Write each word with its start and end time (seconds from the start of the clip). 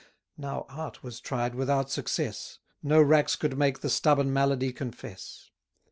Now 0.35 0.65
art 0.67 1.03
was 1.03 1.19
tried 1.19 1.53
without 1.53 1.91
success, 1.91 2.57
No 2.81 2.99
racks 3.03 3.35
could 3.35 3.55
make 3.55 3.81
the 3.81 3.89
stubborn 3.91 4.33
malady 4.33 4.73
confess. 4.73 5.51